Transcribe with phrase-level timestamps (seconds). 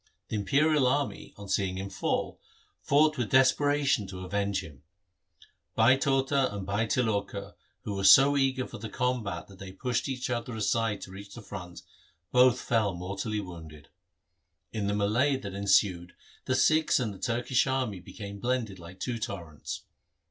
[0.29, 2.39] The imperial army, on seeing him fall,
[2.81, 4.81] fought with desperation to avenge him.
[5.75, 10.09] Bhai Tota and Bhai Tiloka, who were so eager for the combat that they pushed
[10.27, 11.83] others aside to reach the front,
[12.31, 13.89] both fell mortally wounded.
[14.73, 16.15] In the melee that ensued
[16.45, 19.83] the Sikhs and the Turkish army became blended like two torrents.